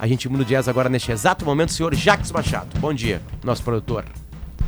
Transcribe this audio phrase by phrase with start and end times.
[0.00, 2.80] A gente muda o jazz agora neste exato momento, senhor Jacques Machado.
[2.80, 4.06] Bom dia, nosso produtor.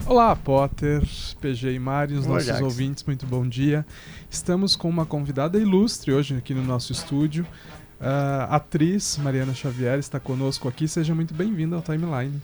[0.04, 1.02] Olá, Potter,
[1.40, 2.60] PG e Mari, os Olá, nossos Jax.
[2.60, 3.87] ouvintes, muito bom dia.
[4.29, 7.47] Estamos com uma convidada ilustre hoje aqui no nosso estúdio.
[7.99, 10.87] A atriz Mariana Xavier está conosco aqui.
[10.87, 12.39] Seja muito bem-vinda ao Timeline.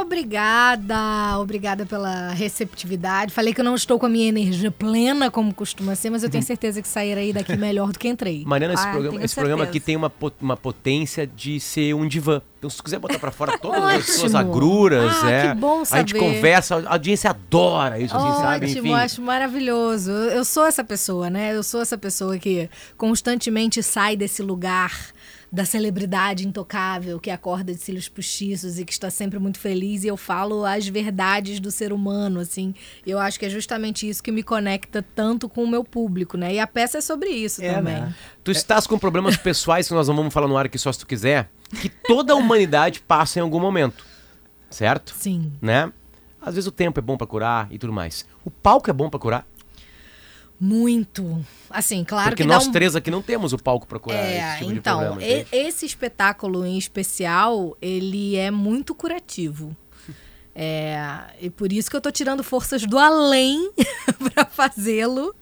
[0.00, 3.32] Obrigada, obrigada pela receptividade.
[3.32, 6.30] Falei que eu não estou com a minha energia plena, como costuma ser, mas eu
[6.30, 8.44] tenho certeza que sairei daqui melhor do que entrei.
[8.46, 12.40] Mariana, esse, Ah, programa, esse programa aqui tem uma, uma potência de ser um divã.
[12.60, 14.18] Então, se quiser botar pra fora todas as Ótimo.
[14.18, 15.48] suas agruras, Ah, é.
[15.48, 16.18] que bom A gente saber.
[16.18, 18.66] conversa, a audiência adora isso, assim, sabe?
[18.70, 20.10] Ótimo, acho maravilhoso.
[20.10, 21.56] Eu eu sou essa pessoa, né?
[21.56, 22.68] Eu sou essa pessoa que
[22.98, 24.92] constantemente sai desse lugar
[25.52, 30.04] da celebridade intocável, que acorda de cílios postiços e que está sempre muito feliz.
[30.04, 32.72] E eu falo as verdades do ser humano, assim.
[33.04, 36.54] Eu acho que é justamente isso que me conecta tanto com o meu público, né?
[36.54, 37.94] E a peça é sobre isso É, também.
[37.94, 38.14] né?
[38.52, 40.98] Tu estás com problemas pessoais que nós não vamos falar no ar aqui só se
[40.98, 41.48] tu quiser,
[41.80, 44.04] que toda a humanidade passa em algum momento.
[44.68, 45.14] Certo?
[45.16, 45.52] Sim.
[45.62, 45.92] Né?
[46.40, 48.24] Às vezes o tempo é bom pra curar e tudo mais.
[48.44, 49.46] O palco é bom pra curar?
[50.58, 51.44] Muito.
[51.70, 52.72] Assim, claro Porque que nós um...
[52.72, 55.22] três aqui não temos o palco pra curar É, esse tipo então, problema.
[55.22, 59.74] e- esse espetáculo em especial, ele é muito curativo.
[60.54, 60.98] É,
[61.40, 63.70] e por isso que eu tô tirando forças do além
[64.34, 65.34] para fazê-lo,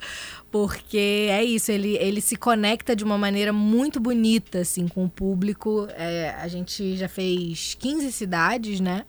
[0.51, 5.09] porque é isso, ele, ele se conecta de uma maneira muito bonita, assim, com o
[5.09, 5.87] público.
[5.97, 9.05] É, a gente já fez 15 cidades, né?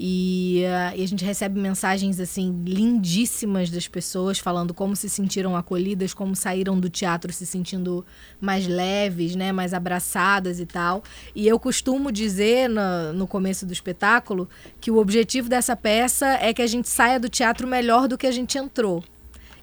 [0.00, 5.56] E, ah, e a gente recebe mensagens assim lindíssimas das pessoas falando como se sentiram
[5.56, 8.06] acolhidas, como saíram do teatro se sentindo
[8.40, 11.02] mais leves, né, mais abraçadas e tal.
[11.34, 14.48] E eu costumo dizer no, no começo do espetáculo
[14.80, 18.28] que o objetivo dessa peça é que a gente saia do teatro melhor do que
[18.28, 19.02] a gente entrou.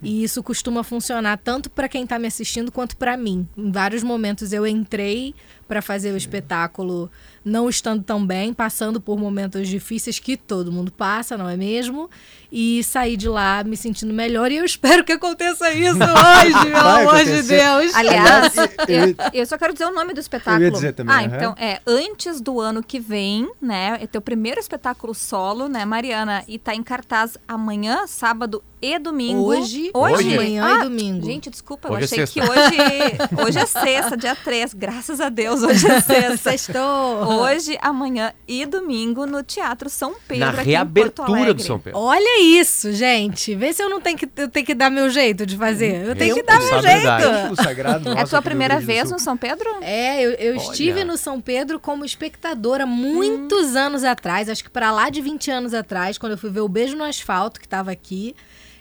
[0.01, 3.47] E isso costuma funcionar tanto para quem está me assistindo quanto para mim.
[3.57, 5.33] Em vários momentos eu entrei
[5.67, 7.09] para fazer o espetáculo
[7.43, 12.09] não estando tão bem, passando por momentos difíceis que todo mundo passa, não é mesmo?
[12.51, 16.87] E saí de lá me sentindo melhor e eu espero que aconteça isso hoje, pelo
[16.87, 17.43] amor de.
[17.43, 17.93] Deus.
[17.93, 20.63] Aliás, eu- eu, só quero dizer o nome do espetáculo.
[20.63, 21.35] Eu ia dizer também, Ah, aham.
[21.35, 23.99] então é antes do ano que vem, né?
[24.01, 26.43] É teu primeiro espetáculo solo, né, Mariana?
[26.47, 29.41] E tá em cartaz amanhã, sábado e domingo.
[29.43, 31.25] Hoje, hoje, amanhã Ah, e domingo.
[31.25, 32.41] Gente, desculpa, Hoje é eu achei sexta.
[32.41, 34.73] que hoje, hoje é sexta, dia 3.
[34.73, 36.37] Graças a Deus, hoje é sexta.
[36.37, 37.41] Sextou.
[37.41, 40.45] Hoje, amanhã e domingo no Teatro São Pedro.
[40.45, 41.63] Na aqui em Porto reabertura do.
[41.63, 41.99] São Pedro.
[41.99, 43.55] Olha isso, gente.
[43.55, 46.07] Vê se eu não tenho que, eu tenho que dar meu jeito de fazer.
[46.07, 47.07] Eu tenho que dar meu jeito.
[48.15, 49.69] É a tua do primeira vez no São Pedro?
[49.81, 54.91] É, eu, eu estive no São Pedro como espectadora muitos anos atrás, acho que para
[54.91, 57.91] lá de 20 anos atrás, quando eu fui ver o Beijo no Asfalto, que estava
[57.91, 58.35] aqui.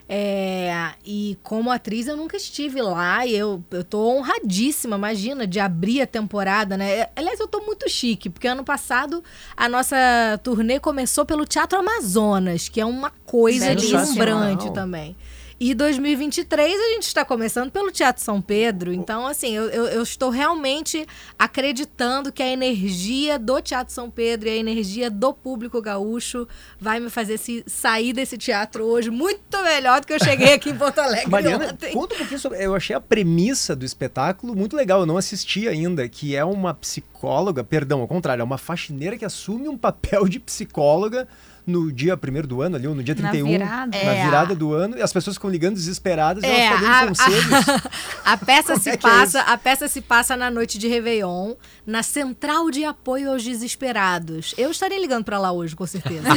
[0.06, 5.58] É, e como atriz eu nunca estive lá e eu, eu tô honradíssima, imagina, de
[5.58, 7.08] abrir a temporada, né?
[7.16, 9.24] Aliás, eu tô muito chique, porque ano passado
[9.56, 9.96] a nossa
[10.42, 15.16] turnê começou pelo Teatro Amazonas, que é uma coisa deslumbrante também.
[15.58, 18.92] E 2023 a gente está começando pelo Teatro São Pedro.
[18.92, 21.06] Então, assim, eu, eu, eu estou realmente
[21.38, 26.48] acreditando que a energia do Teatro São Pedro e a energia do público gaúcho
[26.80, 30.70] vai me fazer se sair desse teatro hoje muito melhor do que eu cheguei aqui
[30.70, 31.92] em Porto Alegre Mariana, ontem.
[31.92, 32.64] conta um pouquinho sobre.
[32.64, 36.74] Eu achei a premissa do espetáculo muito legal, eu não assisti ainda, que é uma
[36.74, 41.28] psicóloga, perdão, ao contrário, é uma faxineira que assume um papel de psicóloga
[41.66, 43.46] no dia primeiro do ano ali, ou no dia Na 31.
[43.46, 43.90] virada.
[44.04, 47.00] Na É, virada do ano, e as pessoas ficam ligando desesperadas e É, elas a-
[47.00, 47.44] dando conselhos.
[48.24, 50.88] A peça Como se é que é passa, a peça se passa na noite de
[50.88, 51.54] Réveillon,
[51.86, 54.54] na Central de Apoio aos Desesperados.
[54.56, 56.24] Eu estaria ligando para lá hoje, com certeza.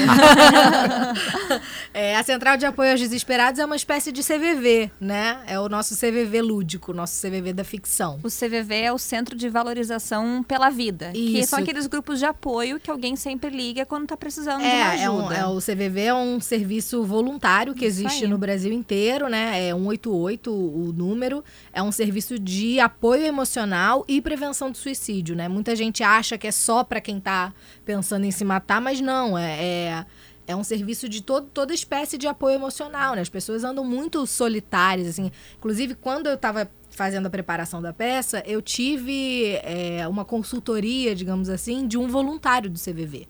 [1.93, 5.39] É, a Central de Apoio aos Desesperados é uma espécie de CVV, né?
[5.47, 8.19] É o nosso CVV lúdico, nosso CVV da ficção.
[8.23, 11.11] O CVV é o Centro de Valorização pela Vida.
[11.13, 11.49] Que Isso.
[11.49, 15.01] são aqueles grupos de apoio que alguém sempre liga quando tá precisando de uma É,
[15.03, 15.35] é, um- ajuda.
[15.35, 18.29] é o CVV é um serviço voluntário que Isso existe aí.
[18.29, 19.67] no Brasil inteiro, né?
[19.69, 21.43] É 188 o o número.
[21.73, 25.47] É um serviço de apoio emocional e prevenção do suicídio, né?
[25.47, 27.53] Muita gente acha que é só para quem tá
[27.85, 29.37] pensando em se matar, mas não.
[29.37, 30.05] É, é,
[30.47, 33.21] é um serviço de todo, toda espécie de apoio emocional, né?
[33.21, 35.29] As pessoas andam muito solitárias, assim.
[35.57, 41.49] Inclusive, quando eu estava fazendo a preparação da peça, eu tive é, uma consultoria, digamos
[41.49, 43.27] assim, de um voluntário do CVV.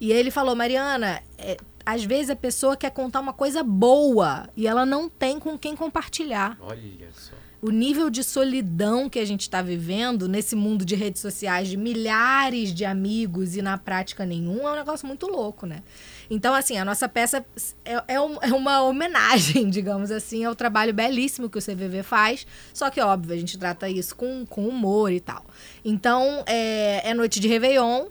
[0.00, 4.66] E ele falou, Mariana, é, às vezes a pessoa quer contar uma coisa boa e
[4.66, 6.56] ela não tem com quem compartilhar.
[6.60, 7.32] Olha só.
[7.60, 11.76] O nível de solidão que a gente está vivendo nesse mundo de redes sociais, de
[11.76, 15.82] milhares de amigos e na prática nenhum, é um negócio muito louco, né?
[16.30, 17.44] Então, assim, a nossa peça
[17.84, 22.46] é, é um- é uma homenagem, digamos assim, ao trabalho belíssimo que o CVV faz.
[22.72, 25.44] Só que, óbvio, a gente trata isso com, com humor e tal.
[25.84, 28.06] Então, é, é noite de Réveillon.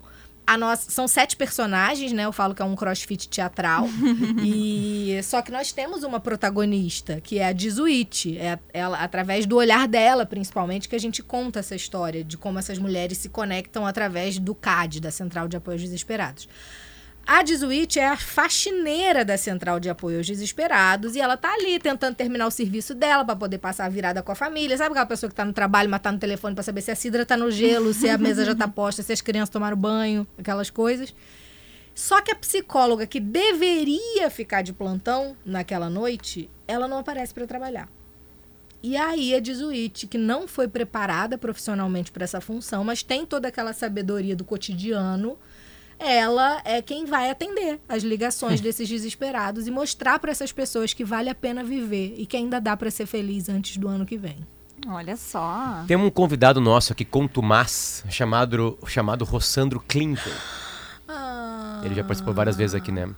[0.48, 2.24] A nossa, são sete personagens, né?
[2.24, 3.86] Eu falo que é um crossfit teatral.
[4.42, 8.38] e só que nós temos uma protagonista, que é a Dizuite.
[8.38, 12.58] É ela, através do olhar dela, principalmente, que a gente conta essa história de como
[12.58, 16.48] essas mulheres se conectam através do CAD, da Central de Apoio aos Desesperados.
[17.30, 21.78] A Dizuite é a faxineira da Central de Apoio aos Desesperados e ela tá ali
[21.78, 24.78] tentando terminar o serviço dela para poder passar a virada com a família.
[24.78, 26.96] Sabe aquela pessoa que tá no trabalho, mas tá no telefone para saber se a
[26.96, 30.26] cidra tá no gelo, se a mesa já tá posta, se as crianças tomaram banho,
[30.38, 31.14] aquelas coisas.
[31.94, 37.46] Só que a psicóloga que deveria ficar de plantão naquela noite, ela não aparece para
[37.46, 37.90] trabalhar.
[38.82, 43.48] E aí a Dizuite, que não foi preparada profissionalmente para essa função, mas tem toda
[43.48, 45.36] aquela sabedoria do cotidiano,
[45.98, 51.04] ela é quem vai atender as ligações desses desesperados e mostrar para essas pessoas que
[51.04, 54.16] vale a pena viver e que ainda dá para ser feliz antes do ano que
[54.16, 54.36] vem.
[54.86, 55.84] Olha só.
[55.86, 60.30] Tem um convidado nosso aqui, contumaz, chamado, chamado Rossandro Clinton.
[61.08, 61.82] Ah.
[61.84, 63.08] Ele já participou várias vezes aqui, né?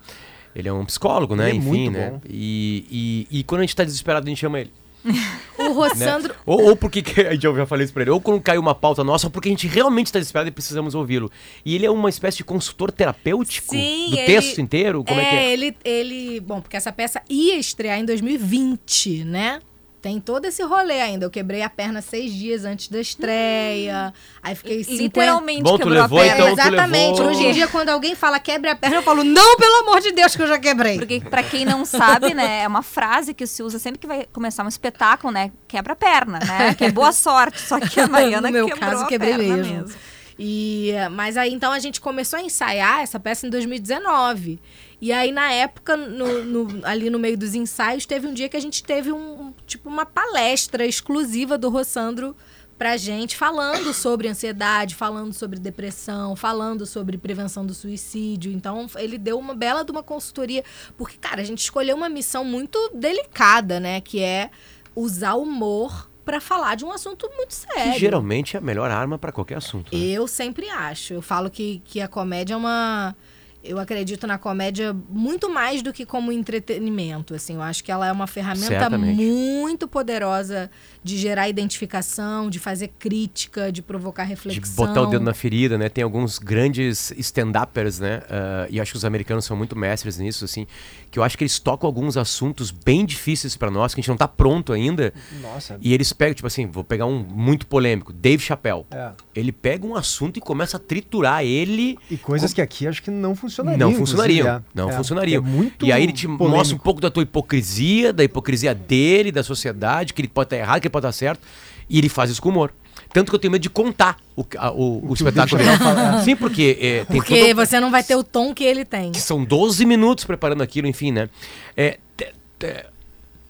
[0.55, 1.51] Ele é um psicólogo, né?
[1.51, 2.11] Ele é Enfim, muito né?
[2.11, 2.21] bom.
[2.29, 4.73] E, e, e quando a gente tá desesperado, a gente chama ele.
[5.71, 5.89] O né?
[5.89, 6.35] Rossandro.
[6.47, 9.03] Ou, ou porque, que- eu já falei isso pra ele, ou quando caiu uma pauta
[9.05, 11.31] nossa, ou porque a gente realmente tá desesperado e precisamos ouvi-lo.
[11.65, 15.05] E ele é uma espécie de consultor terapêutico Sim, do ele- texto inteiro?
[15.05, 15.53] Como é, que é?
[15.53, 16.41] ele, ele.
[16.41, 19.61] Bom, porque essa peça ia estrear em 2020, né?
[20.01, 21.27] Tem todo esse rolê ainda.
[21.27, 24.15] Eu quebrei a perna seis dias antes da estreia.
[24.43, 25.03] Aí fiquei 50...
[25.03, 26.35] Literalmente Bom, quebrou levou, a perna.
[26.35, 27.21] então, exatamente.
[27.21, 30.13] Hoje em dia, quando alguém fala quebre a perna, eu falo, não, pelo amor de
[30.13, 30.97] Deus, que eu já quebrei.
[30.97, 34.27] Porque, pra quem não sabe, né, é uma frase que se usa sempre que vai
[34.33, 35.53] começar um espetáculo, né?
[35.69, 36.75] Quebra a perna, né?
[36.75, 37.61] Que é boa sorte.
[37.61, 39.95] Só que a Mariana no meu quebrou caso, a quebrei perna mesmo.
[40.43, 44.59] E, mas aí então a gente começou a ensaiar essa peça em 2019.
[45.01, 48.57] E aí, na época, no- no- ali no meio dos ensaios, teve um dia que
[48.57, 52.37] a gente teve um, um- tipo uma palestra exclusiva do Rossandro
[52.77, 58.51] pra gente, falando sobre ansiedade, falando sobre depressão, falando sobre prevenção do suicídio.
[58.53, 60.65] Então, ele deu uma bela de uma consultoria,
[60.97, 64.01] porque, cara, a gente escolheu uma missão muito delicada, né?
[64.01, 64.51] Que é
[64.97, 67.93] usar o humor pra falar de um assunto muito sério.
[67.95, 69.95] Que geralmente é a melhor arma pra qualquer assunto.
[69.95, 70.03] né?
[70.03, 71.13] Eu sempre acho.
[71.15, 73.15] Eu falo que, que a comédia é uma.
[73.63, 77.35] Eu acredito na comédia muito mais do que como entretenimento.
[77.35, 79.23] Assim, eu acho que ela é uma ferramenta Certamente.
[79.23, 80.71] muito poderosa
[81.05, 84.87] de gerar identificação, de fazer crítica, de provocar De reflexão.
[84.87, 85.89] botar o dedo na ferida, né?
[85.89, 88.23] Tem alguns grandes stand-uppers, né?
[88.31, 90.67] Ah, e acho que os americanos são muito mestres nisso, assim.
[91.11, 94.09] Que eu acho que eles tocam alguns assuntos bem difíceis pra nós, que a gente
[94.09, 95.13] não tá pronto ainda.
[95.43, 95.79] Nossa.
[95.83, 98.87] E eles pegam, tipo assim, vou pegar um muito polêmico, Dave Chappelle.
[98.91, 99.13] É.
[99.35, 101.99] Ele pega um assunto e começa a triturar ele.
[102.11, 103.91] E coisas que aqui acho que não funcionariam.
[103.91, 104.47] Não funcionariam.
[104.47, 104.81] inclusive, é.
[104.83, 104.93] Não É.
[104.93, 105.45] funcionariam.
[105.45, 106.49] É muito e aí ele te polêmico.
[106.49, 110.57] mostra um pouco da tua hipocrisia, da hipocrisia dele, da sociedade, que ele pode estar
[110.57, 111.41] errado, que ele pode estar certo.
[111.89, 112.73] E ele faz isso com humor.
[113.13, 115.83] Tanto que eu tenho medo de contar o, a- o, o espetáculo Dave dele.
[115.95, 118.85] Fala, Sim, porque é, tem Porque todo- você não vai ter o tom que ele
[118.85, 119.11] tem.
[119.11, 121.29] que são 12 minutos preparando aquilo, enfim, né?
[121.77, 122.87] É, te- te-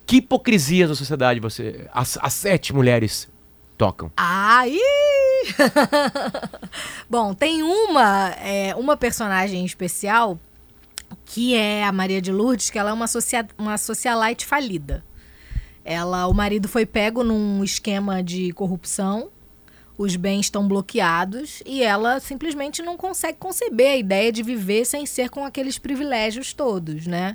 [0.06, 1.86] que hipocrisia da sociedade você.
[1.92, 3.28] As, as sete mulheres
[3.80, 4.12] tocam.
[4.14, 4.76] Ai!
[7.08, 10.38] Bom, tem uma, é, uma personagem especial
[11.24, 15.02] que é a Maria de Lourdes, que ela é uma, socia uma socialite falida.
[15.82, 19.30] Ela, o marido foi pego num esquema de corrupção,
[19.96, 25.06] os bens estão bloqueados e ela simplesmente não consegue conceber a ideia de viver sem
[25.06, 27.34] ser com aqueles privilégios todos, né?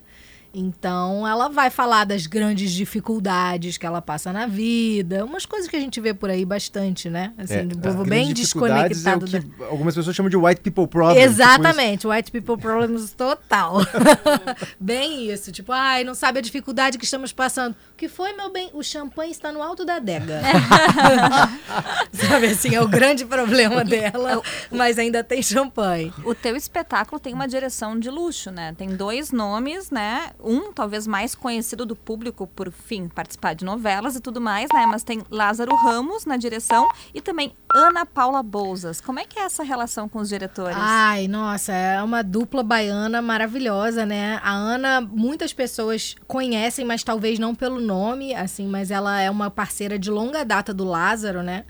[0.57, 5.75] Então, ela vai falar das grandes dificuldades que ela passa na vida, umas coisas que
[5.75, 7.33] a gente vê por aí bastante, né?
[7.37, 9.25] Assim, É, As povo bem desconectado.
[9.35, 11.17] É da- algumas pessoas chamam de white people problem.
[11.19, 13.79] tipo Exatamente, white people problems total.
[14.79, 17.75] bem isso, tipo, ai, não sabe a dificuldade que estamos passando.
[17.95, 18.69] O que foi, meu bem?
[18.73, 20.41] O champanhe está no alto da adega.
[22.11, 26.13] sabe assim, é o grande problema dela, mas ainda tem champanhe.
[26.25, 28.75] O teu espetáculo tem uma direção de luxo, né?
[28.77, 30.31] Tem dois nomes, né?
[30.43, 34.85] Um, talvez mais conhecido do público por, fim, participar de novelas e tudo mais, né?
[34.85, 38.99] Mas tem Lázaro Ramos na direção e também Ana Paula Bouzas.
[38.99, 40.75] Como é que é essa relação com os diretores?
[40.77, 44.37] Ai, nossa, é uma dupla baiana maravilhosa, né?
[44.43, 49.49] A Ana, muitas pessoas conhecem, mas talvez não pelo nome, assim, mas ela é uma
[49.49, 51.63] parceira de longa data do Lázaro, né?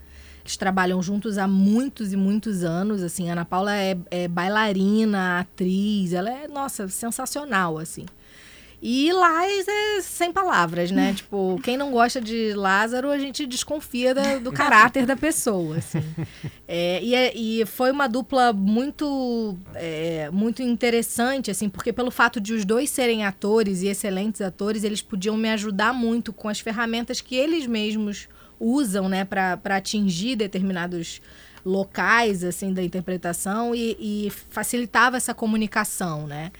[0.43, 3.29] Eles trabalham juntos há muitos e muitos anos, assim.
[3.29, 8.05] A Ana Paula é, é bailarina, atriz, ela é, nossa, sensacional, assim.
[8.81, 11.13] E Lais é sem palavras, né?
[11.17, 16.03] tipo, quem não gosta de Lázaro, a gente desconfia da- do caráter da pessoa, assim.
[16.67, 22.39] É, e, é- e foi uma dupla muito, é, muito interessante, assim, porque pelo fato
[22.39, 26.59] de os dois serem atores e excelentes atores, eles podiam me ajudar muito com as
[26.59, 28.27] ferramentas que eles mesmos
[28.59, 31.21] usam, né, para atingir determinados
[31.65, 36.51] locais assim da interpretação e, e facilitava essa comunicação, né?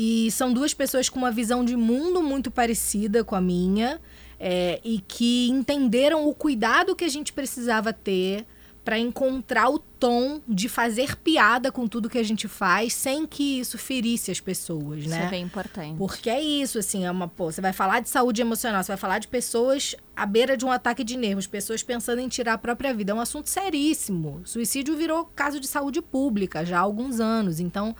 [0.00, 4.00] E são duas pessoas com uma visão de mundo muito parecida com a minha
[4.38, 8.46] é, e que entenderam o cuidado que a gente precisava ter
[8.84, 13.58] para encontrar o tom de fazer piada com tudo que a gente faz sem que
[13.58, 15.26] isso ferisse as pessoas, Isso né?
[15.26, 15.98] é bem importante.
[15.98, 18.96] Porque é isso, assim, é uma, pô, você vai falar de saúde emocional, você vai
[18.96, 22.58] falar de pessoas à beira de um ataque de nervos, pessoas pensando em tirar a
[22.58, 23.10] própria vida.
[23.10, 24.40] É um assunto seríssimo.
[24.44, 27.60] Suicídio virou caso de saúde pública já há alguns anos.
[27.60, 27.94] Então,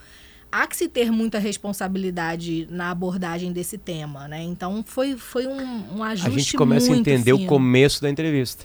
[0.51, 4.43] há que se ter muita responsabilidade na abordagem desse tema, né?
[4.43, 7.49] Então, foi, foi um, um ajuste A gente começa a entender o fino.
[7.49, 8.65] começo da entrevista.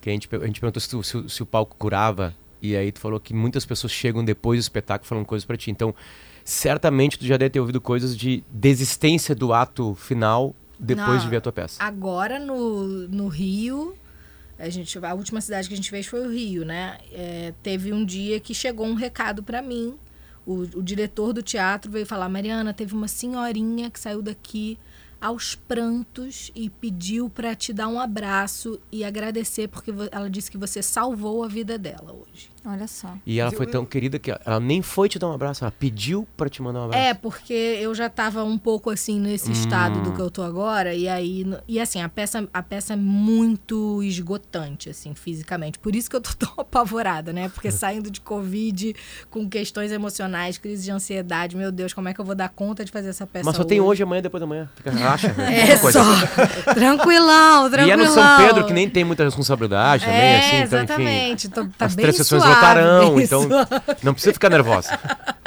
[0.00, 2.76] Que a gente, a gente perguntou se, tu- se o- se o palco curava, e
[2.76, 5.70] aí tu falou que muitas pessoas chegam depois do espetáculo falando coisas pra ti.
[5.70, 5.94] Então,
[6.44, 11.18] certamente tu já deve ter ouvido coisas de desistência do ato final depois Não.
[11.18, 11.82] de ver a tua peça.
[11.82, 13.94] Agora no, no Rio,
[14.58, 16.98] a, gente, a última cidade que a gente fez foi o Rio, né?
[17.12, 19.94] É, teve um dia que chegou um recado pra mim.
[20.48, 24.78] O, o diretor do teatro veio falar: Mariana, teve uma senhorinha que saiu daqui
[25.20, 30.56] aos prantos e pediu pra te dar um abraço e agradecer porque ela disse que
[30.56, 32.48] você salvou a vida dela hoje.
[32.66, 33.08] Olha só.
[33.24, 36.26] E ela foi tão querida que ela nem foi te dar um abraço, ela pediu
[36.36, 37.02] pra te mandar um abraço.
[37.02, 40.94] É, porque eu já tava um pouco assim nesse estado do que eu tô agora.
[40.94, 41.46] E aí.
[41.66, 45.78] E assim, a peça, a peça é muito esgotante, assim, fisicamente.
[45.78, 47.48] Por isso que eu tô tão apavorada, né?
[47.48, 48.94] Porque saindo de Covid,
[49.30, 52.84] com questões emocionais, crise de ansiedade, meu Deus, como é que eu vou dar conta
[52.84, 53.44] de fazer essa peça?
[53.44, 54.68] Mas só tem hoje, amanhã, depois da manhã.
[54.76, 55.28] Fica, relaxa.
[55.28, 56.00] É pouca coisa.
[56.04, 56.74] só.
[56.74, 57.86] tranquilão, tranquilão.
[57.88, 60.76] E é no São Pedro, que nem tem muita responsabilidade também, É, assim, então, enfim.
[60.84, 61.48] exatamente.
[61.48, 63.48] Tô- tá As bem suave, lotarão, bem então
[64.02, 64.98] não precisa ficar nervosa.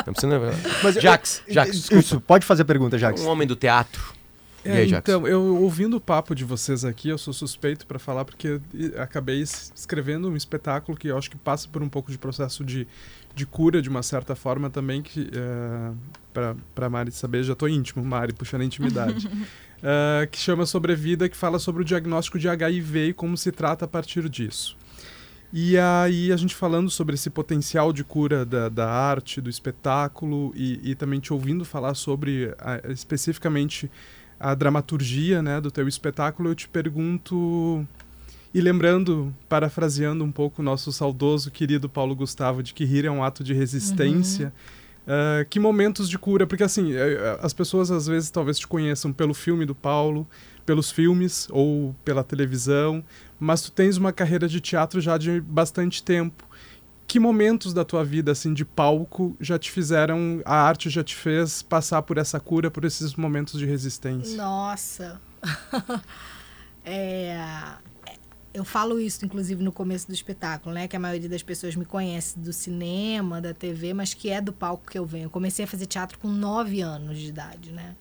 [0.05, 0.57] Não precisa nervosa.
[0.83, 1.99] Mas, Jax, eh, Jax, eh, desculpa.
[1.99, 3.21] Isso, pode fazer a pergunta, Jax.
[3.21, 4.13] Um homem do teatro.
[4.63, 5.01] E É, aí, Jax?
[5.07, 9.01] então, eu ouvindo o papo de vocês aqui, eu sou suspeito para falar porque eu
[9.01, 12.63] acabei es- escrevendo um espetáculo que eu acho que passa por um pouco de processo
[12.63, 12.87] de,
[13.33, 15.91] de cura, de uma certa forma também, que é,
[16.75, 19.27] para Mari saber, já tô íntimo, Mari, puxando a intimidade.
[19.81, 23.85] É, que chama Sobrevida, que fala sobre o diagnóstico de HIV e como se trata
[23.85, 24.77] a partir disso.
[25.53, 30.53] E aí a gente falando sobre esse potencial de cura da, da arte, do espetáculo
[30.55, 33.91] e, e também te ouvindo falar sobre a- especificamente
[34.39, 37.85] a dramaturgia né, do teu espetáculo, eu te pergunto
[38.53, 43.11] e lembrando, parafraseando um pouco o nosso saudoso querido Paulo Gustavo de que rir é
[43.11, 44.51] um ato de resistência.
[45.07, 46.45] Eh, que momentos de cura?
[46.45, 50.27] Porque assim, eh, as pessoas às vezes talvez te conheçam pelo filme do Paulo,
[50.65, 53.03] pelos filmes ou pela televisão,
[53.39, 56.45] mas tu tens uma carreira de teatro já de bastante tempo.
[57.07, 61.15] Que momentos da tua vida assim de palco já te fizeram, a arte já te
[61.15, 64.37] fez passar por essa cura, por esses momentos de resistência?
[64.37, 65.19] Nossa.
[66.83, 67.37] É,
[68.53, 70.87] eu falo isso, inclusive, no começo do espetáculo, né?
[70.87, 74.51] Que a maioria das pessoas me conhece do cinema, da TV, mas que é do
[74.51, 75.25] palco que eu venho.
[75.25, 77.95] Eu comecei a fazer teatro com nove anos de idade, né?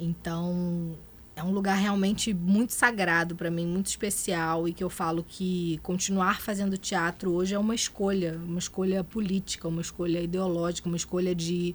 [0.00, 0.96] Então,
[1.36, 5.78] é um lugar realmente muito sagrado para mim, muito especial e que eu falo que
[5.82, 11.34] continuar fazendo teatro hoje é uma escolha, uma escolha política, uma escolha ideológica, uma escolha
[11.34, 11.74] de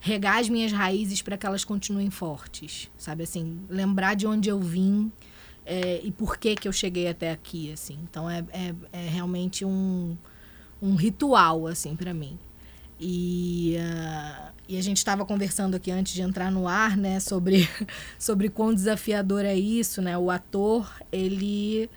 [0.00, 4.60] regar as minhas raízes para que elas continuem fortes, sabe assim, lembrar de onde eu
[4.60, 5.10] vim
[5.66, 7.98] é, e por que que eu cheguei até aqui, assim.
[8.02, 10.16] Então é, é, é realmente um,
[10.80, 12.38] um ritual assim para mim.
[13.00, 17.68] E, ah, e a gente estava conversando aqui antes de entrar no ar, né, sobre,
[18.18, 20.16] sobre quão desafiador é isso, né?
[20.16, 21.90] O ator, ele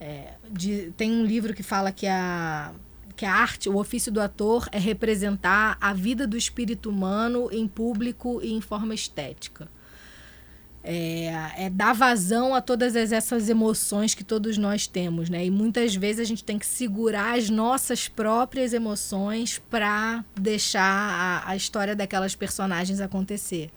[0.00, 2.72] é, de- tem um livro que fala que a
[3.16, 7.66] que a arte, o ofício do ator é representar a vida do espírito humano em
[7.66, 9.68] público e em forma estética.
[10.90, 15.44] É, é dar vazão a todas as- essas emoções que todos nós temos, né?
[15.44, 20.80] E muitas vezes a gente tem que segurar as nossas próprias emoções para deixar
[21.44, 23.70] a, a história daquelas personagens acontecer.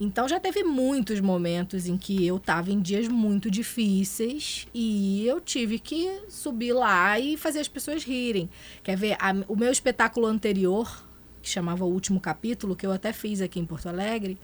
[0.00, 5.40] Então já teve muitos momentos em que eu estava em dias muito difíceis e eu
[5.40, 8.50] tive que subir lá e fazer as pessoas rirem.
[8.82, 9.16] Quer ver?
[9.20, 11.06] A- o meu espetáculo anterior,
[11.40, 14.36] que chamava O Último Capítulo, que eu até fiz aqui em Porto Alegre,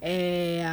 [0.00, 0.64] é,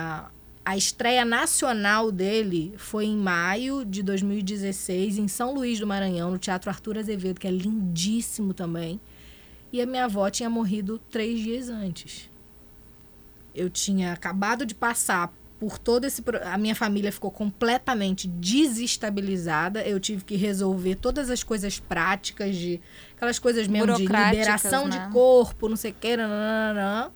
[0.64, 6.38] a estreia nacional dele foi em maio de 2016, em São Luís do Maranhão, no
[6.38, 9.00] Teatro Arthur Azevedo, que é lindíssimo também.
[9.74, 12.30] E a minha avó tinha morrido três dias antes.
[13.56, 16.24] Eu tinha acabado de passar por todo esse.
[16.44, 19.82] A minha família ficou completamente desestabilizada.
[19.82, 22.82] Eu tive que resolver todas as coisas práticas, de
[23.16, 25.06] aquelas coisas mesmo de liberação né?
[25.06, 27.12] de corpo, não sei o que, nananana.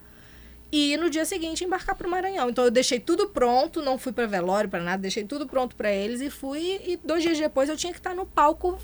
[0.71, 2.49] E no dia seguinte embarcar para o Maranhão.
[2.49, 5.91] Então eu deixei tudo pronto, não fui para velório, para nada, deixei tudo pronto para
[5.91, 6.81] eles e fui.
[6.85, 8.77] E dois dias depois eu tinha que estar no palco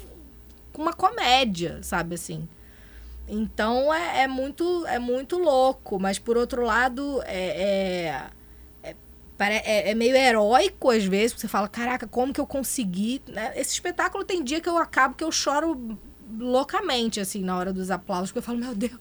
[0.77, 2.47] uma comédia, sabe assim.
[3.27, 8.29] Então é, é muito é muito louco, mas por outro lado é,
[8.83, 8.95] é, é,
[9.39, 11.33] é- é meio heróico às vezes.
[11.39, 13.21] Você fala, caraca, como que eu consegui?
[13.27, 13.53] né?
[13.55, 15.97] Esse espetáculo tem dia que eu acabo que eu choro
[16.39, 18.91] loucamente, assim, na hora dos aplausos, porque eu falo, meu Deus,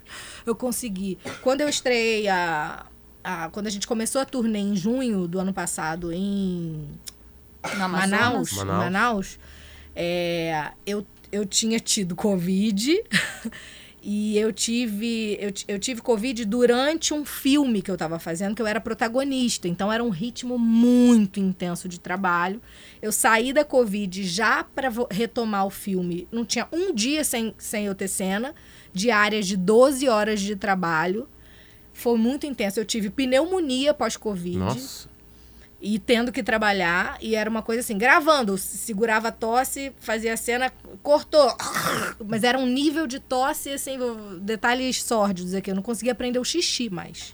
[0.46, 1.18] eu consegui.
[1.42, 2.86] Quando eu estreiei a,
[3.24, 6.88] a- Quando a gente começou a turnê em junho do ano passado em.
[7.76, 8.52] Manaus, Manaus.
[8.84, 9.38] Manaus,
[9.94, 13.02] é, eu, eu tinha tido Covid
[14.02, 18.62] e eu tive, eu, eu tive Covid durante um filme que eu estava fazendo, que
[18.62, 19.68] eu era protagonista.
[19.68, 22.62] Então era um ritmo muito intenso de trabalho.
[23.02, 26.26] Eu saí da Covid já para retomar o filme.
[26.32, 28.54] Não tinha um dia sem, sem eu ter cena,
[28.92, 31.28] diárias de 12 horas de trabalho.
[31.92, 32.80] Foi muito intenso.
[32.80, 35.09] Eu tive pneumonia pós-Covid Nossa.
[35.80, 40.36] E tendo que trabalhar, e era uma coisa assim, gravando, segurava a tosse, fazia a
[40.36, 40.70] cena,
[41.02, 41.56] cortou.
[42.26, 43.98] Mas era um nível de tosse, assim,
[44.40, 45.70] detalhes sórdidos aqui.
[45.70, 47.32] Eu não conseguia prender o xixi mais.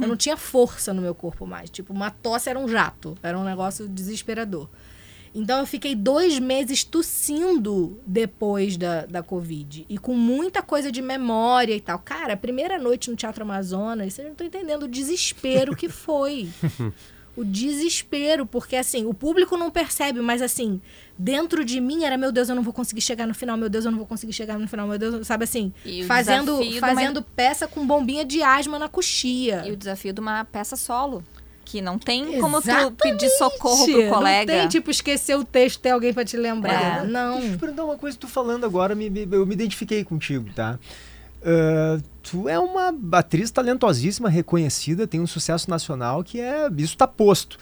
[0.00, 1.68] Eu não tinha força no meu corpo mais.
[1.68, 3.18] Tipo, uma tosse era um jato.
[3.22, 4.68] Era um negócio desesperador.
[5.34, 9.86] Então eu fiquei dois meses tossindo depois da, da Covid.
[9.88, 11.98] E com muita coisa de memória e tal.
[11.98, 16.48] Cara, primeira noite no Teatro Amazonas, vocês não estão entendendo o desespero que foi.
[17.40, 20.80] o desespero, porque assim, o público não percebe, mas assim,
[21.18, 23.84] dentro de mim era, meu Deus, eu não vou conseguir chegar no final, meu Deus,
[23.84, 26.70] eu não vou conseguir chegar no final, meu Deus, sabe assim, E o fazendo, desafio
[26.72, 29.64] de uma- fazendo peça com bombinha de asma na coxia.
[29.66, 31.24] E o desafio de uma peça solo.
[31.64, 32.96] Que não tem como tu Exatamente.
[32.96, 34.52] pedir socorro pro colega.
[34.52, 37.04] Não tem, tipo, esquecer o texto, ter alguém pra te lembrar.
[37.04, 37.06] É.
[37.06, 37.34] Não.
[37.34, 40.50] Deixa eu te perguntar uma coisa, tu falando agora, me- me- eu me identifiquei contigo,
[40.52, 40.80] tá?
[41.42, 46.68] Ah, tu é uma atriz talentosíssima, reconhecida, tem um sucesso nacional que é.
[46.76, 47.58] Isso tá posto.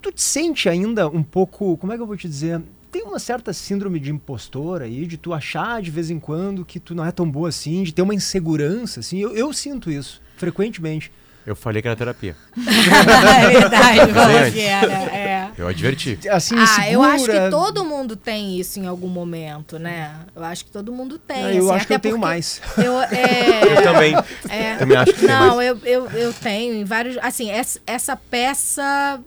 [0.00, 1.76] Tu te sente ainda um pouco.
[1.76, 2.62] Como é que eu vou te dizer?
[2.90, 6.80] Tem uma certa síndrome de impostor aí, de tu achar de vez em quando que
[6.80, 9.18] tu não é tão boa assim, de ter uma insegurança, assim.
[9.18, 11.12] Eu, eu sinto isso, frequentemente.
[11.48, 12.36] Eu falei que era terapia.
[12.54, 14.92] é verdade, falou que era.
[15.16, 15.50] É.
[15.56, 16.18] Eu adverti.
[16.30, 20.14] Assim, Ah, eu acho que todo mundo tem isso em algum momento, né?
[20.36, 21.42] Eu acho que todo mundo tem.
[21.42, 22.60] Ah, eu assim, acho que eu tenho mais.
[22.76, 24.14] Eu, é, Eu também.
[24.50, 25.68] é, Também acho que tem Não, mais.
[25.68, 27.16] eu, eu, eu tenho em vários.
[27.22, 29.18] Assim, essa, essa peça.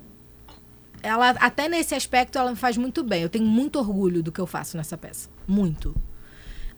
[1.02, 3.24] Ela, até nesse aspecto, ela me faz muito bem.
[3.24, 5.28] Eu tenho muito orgulho do que eu faço nessa peça.
[5.48, 5.96] Muito.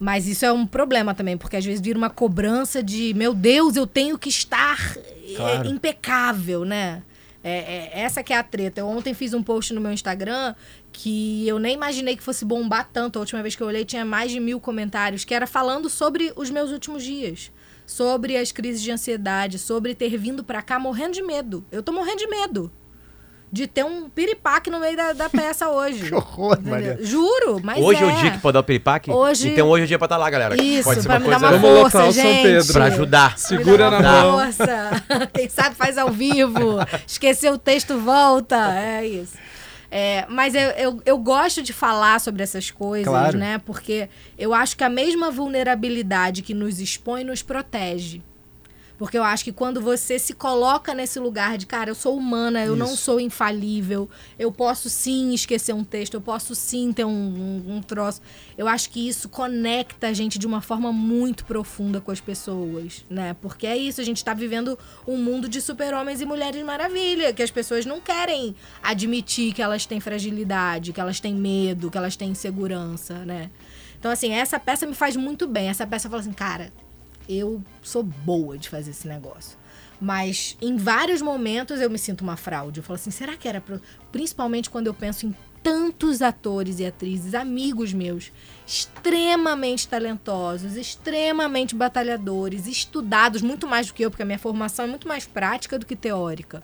[0.03, 3.77] Mas isso é um problema também, porque às vezes vira uma cobrança de, meu Deus,
[3.77, 5.69] eu tenho que estar é, Claro.
[5.69, 7.01] impecável, né?
[7.41, 7.51] É,
[7.99, 8.81] é- essa que é a treta.
[8.81, 10.55] Eu ontem fiz um post no meu Instagram
[10.91, 13.15] que eu nem imaginei que fosse bombar tanto.
[13.17, 16.33] A última vez que eu olhei tinha mais de mil comentários, que era falando sobre
[16.35, 17.49] os meus últimos dias.
[17.85, 21.63] Sobre as crises de ansiedade, sobre ter vindo pra cá morrendo de medo.
[21.71, 22.69] Eu tô morrendo de medo.
[23.53, 26.05] De ter um piripaque no meio da, da peça hoje.
[26.09, 26.71] Que horror, Entendeu?
[26.71, 26.97] Maria.
[27.01, 28.07] Juro, mas hoje é.
[28.09, 29.11] é o dia que pode dar o piripaque?
[29.11, 30.55] Hoje- Então hoje é o dia pra estar lá, galera.
[30.59, 32.41] Isso, pode ser pra uma me dar coisa uma Vamos força, lotar o São gente.
[32.41, 32.73] Pedro.
[32.73, 33.37] pra ajudar.
[33.37, 34.39] Segura na mão.
[34.39, 35.03] Força.
[35.35, 36.77] Quem sabe faz ao vivo.
[37.07, 38.73] Esqueceu o texto, volta.
[38.75, 39.37] É isso.
[39.91, 43.37] É, mas eu, eu, eu gosto de falar sobre essas coisas, Claro.
[43.37, 43.59] né?
[43.63, 48.23] Porque eu acho que a mesma vulnerabilidade que nos expõe nos protege.
[49.03, 52.63] Porque eu acho que quando você se coloca nesse lugar de, cara, eu sou humana,
[52.63, 53.03] eu não Isso.
[53.03, 57.81] sou infalível, eu posso sim esquecer um texto, eu posso sim ter um, um, um
[57.81, 58.21] troço.
[58.57, 63.03] Eu acho que isso conecta a gente de uma forma muito profunda com as pessoas,
[63.09, 63.35] né?
[63.41, 67.43] Porque é isso, a gente tá vivendo um mundo de super-homens e mulheres maravilha, que
[67.43, 72.15] as pessoas não querem admitir que elas têm fragilidade, que elas têm medo, que elas
[72.15, 73.51] têm insegurança, né?
[73.99, 75.67] Então, assim, essa peça me faz muito bem.
[75.67, 76.71] Essa peça fala assim, cara,
[77.27, 79.57] eu sou boa de fazer esse negócio.
[79.99, 82.79] Mas em vários momentos eu me sinto uma fraude.
[82.79, 83.81] Eu falo assim, será que era pro...
[84.11, 88.31] principalmente quando eu penso em tantos atores e atrizes, amigos meus,
[88.67, 94.87] extremamente talentosos, extremamente batalhadores, estudados muito mais do que eu, porque a minha formação é
[94.89, 96.61] muito mais prática do que teórica.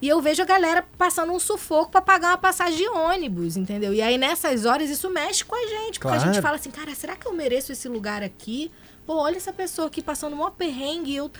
[0.00, 3.92] E eu vejo a galera passando um sufoco pra pagar uma passagem de ônibus, entendeu?
[3.92, 6.42] E aí nessas horas isso mexe com a gente, porque a gente Claro.
[6.42, 8.70] fala assim, cara, será que eu mereço esse lugar aqui?
[9.04, 11.30] Pô, olha essa pessoa aqui passando um perrengue, eu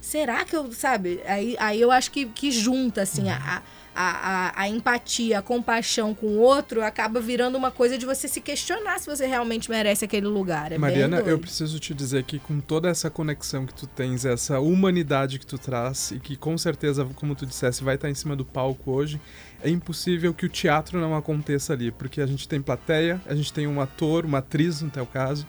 [0.00, 1.20] será que eu, sabe?
[1.26, 3.62] Aí, aí eu acho que, que junta, assim, a, a,
[4.00, 8.40] a, a empatia, a compaixão com o outro acaba virando uma coisa de você se
[8.40, 10.70] questionar se você realmente merece aquele lugar.
[10.70, 14.60] É Mariana, eu preciso te dizer que com toda essa conexão que tu tens, essa
[14.60, 18.36] humanidade que tu traz e que com certeza, como tu dissesse, vai estar em cima
[18.36, 19.20] do palco hoje,
[19.60, 23.52] é impossível que o teatro não aconteça ali, porque a gente tem plateia, a gente
[23.52, 25.44] tem um ator, uma atriz no teu caso,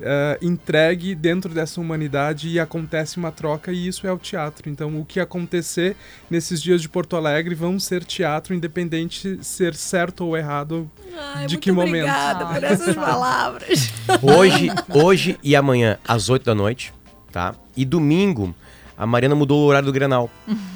[0.00, 4.68] eh, entregue dentro dessa humanidade e acontece uma troca e isso é o teatro.
[4.70, 5.96] Então, o que acontecer
[6.30, 10.90] nesses dias de Porto Alegre vão ser teatro, independente ser certo ou errado.
[11.16, 12.08] Ai, De muito que momento?
[12.08, 13.92] Obrigada por essas palavras.
[14.22, 16.92] Hoje, hoje e amanhã, às 8 da noite,
[17.32, 17.54] tá?
[17.76, 18.54] E domingo,
[18.98, 20.28] a Mariana mudou o horário do Grenal.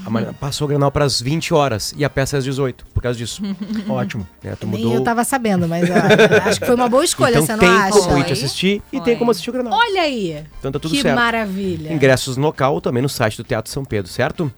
[0.07, 2.87] A Mariana passou o Grenal para as 20 horas e a peça é às 18,
[2.95, 3.43] por causa disso.
[3.89, 4.27] Ótimo.
[4.43, 4.55] né?
[4.59, 4.95] Tu Nem mudou.
[4.95, 5.95] eu tava sabendo, mas ó,
[6.49, 7.93] acho que foi uma boa escolha, então você tem não acha?
[8.01, 8.33] como ir te Foi.
[8.33, 9.05] assistir e Foi.
[9.05, 9.73] tem como assistir o Grenal.
[9.77, 10.45] Olha aí.
[10.61, 11.17] Então tá tudo que certo.
[11.17, 11.93] maravilha.
[11.93, 14.53] Ingressos no local, também no site do Teatro São Pedro, certo?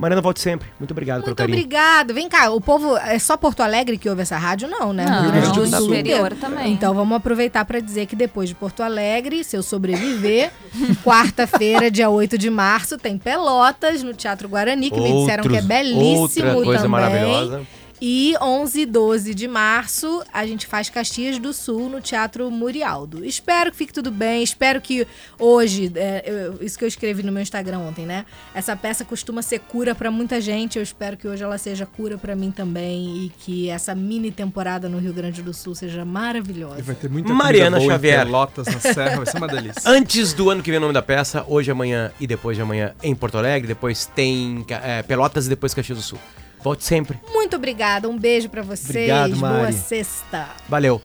[0.00, 0.66] Mariana, volte sempre.
[0.80, 1.58] Muito obrigado pelo Muito carinho.
[1.58, 2.14] obrigado.
[2.14, 2.96] Vem cá, o povo.
[2.96, 4.66] É só Porto Alegre que ouve essa rádio?
[4.66, 5.04] Não, né?
[5.04, 6.34] Não, Rio Grande do Sul inteiro.
[6.36, 6.72] também.
[6.72, 10.50] Então vamos aproveitar para dizer que depois de Porto Alegre, se eu sobreviver,
[11.04, 15.52] quarta-feira, dia 8 de março, tem Pelotas no Teatro Guarani, que me disseram que é
[15.60, 16.90] Outros- belíssimo outra coisa também.
[16.90, 17.60] maravilhosa.
[18.02, 23.22] E 11 e 12 de março, a gente faz Caxias do Sul no Teatro Murialdo.
[23.26, 24.42] Espero que fique tudo bem.
[24.42, 25.06] Espero que
[25.38, 28.24] hoje, é, eu- isso que eu escrevi no meu Instagram ontem, né?
[28.54, 30.76] Essa peça costuma ser cura pra muita gente.
[30.78, 33.26] Eu espero que hoje ela seja cura pra mim também.
[33.26, 36.82] E que essa mini temporada no Rio Grande do Sul seja E maravilhosa.
[36.82, 38.24] vai ter muita Mariana boa Xavier.
[38.24, 39.82] Pelotas na Serra, vai ser uma delícia.
[39.84, 42.94] Antes do ano que vem o nome da peça, hoje, amanhã e depois de amanhã
[43.02, 46.18] em Porto Alegre, depois tem é, Pelotas e depois Caxias do Sul.
[46.62, 47.18] Volte sempre.
[47.32, 48.08] Muito obrigada.
[48.08, 48.88] Um beijo pra vocês.
[48.90, 49.72] Obrigado, Boa Mari.
[49.74, 50.48] sexta.
[50.68, 50.98] Valeu.